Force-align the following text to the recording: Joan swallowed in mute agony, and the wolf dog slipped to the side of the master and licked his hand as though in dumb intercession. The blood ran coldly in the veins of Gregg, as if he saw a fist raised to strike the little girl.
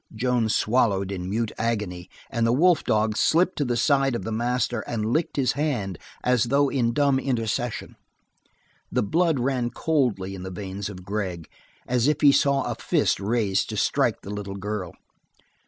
Joan 0.15 0.49
swallowed 0.49 1.11
in 1.11 1.29
mute 1.29 1.51
agony, 1.59 2.09
and 2.31 2.47
the 2.47 2.51
wolf 2.51 2.83
dog 2.83 3.15
slipped 3.15 3.55
to 3.59 3.65
the 3.65 3.77
side 3.77 4.15
of 4.15 4.23
the 4.23 4.31
master 4.31 4.79
and 4.87 5.05
licked 5.05 5.35
his 5.35 5.51
hand 5.51 5.99
as 6.23 6.45
though 6.45 6.69
in 6.69 6.91
dumb 6.91 7.19
intercession. 7.19 7.95
The 8.91 9.03
blood 9.03 9.39
ran 9.39 9.69
coldly 9.69 10.33
in 10.33 10.41
the 10.41 10.49
veins 10.49 10.89
of 10.89 11.05
Gregg, 11.05 11.47
as 11.87 12.07
if 12.07 12.21
he 12.21 12.31
saw 12.31 12.63
a 12.63 12.73
fist 12.73 13.19
raised 13.19 13.69
to 13.69 13.77
strike 13.77 14.21
the 14.23 14.31
little 14.33 14.55
girl. 14.55 14.93